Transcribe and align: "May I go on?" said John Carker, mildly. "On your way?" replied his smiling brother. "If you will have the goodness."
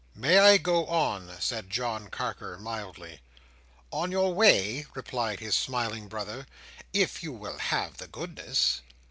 "May 0.15 0.39
I 0.39 0.57
go 0.57 0.87
on?" 0.87 1.39
said 1.39 1.69
John 1.69 2.09
Carker, 2.09 2.57
mildly. 2.57 3.19
"On 3.91 4.11
your 4.11 4.33
way?" 4.33 4.87
replied 4.95 5.39
his 5.39 5.53
smiling 5.55 6.07
brother. 6.07 6.47
"If 6.91 7.21
you 7.21 7.31
will 7.31 7.59
have 7.59 7.97
the 7.97 8.07
goodness." 8.07 8.81